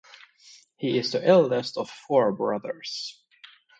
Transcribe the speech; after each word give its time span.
He 0.77 0.97
is 0.97 1.11
the 1.11 1.23
eldest 1.23 1.77
of 1.77 1.87
four 1.87 2.31
brothers. 2.31 3.21